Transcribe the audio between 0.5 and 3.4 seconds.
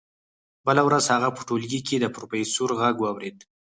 بله ورځ هغه په ټولګي کې د پروفیسور غږ واورېد